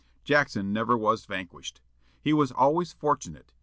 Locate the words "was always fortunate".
2.33-3.53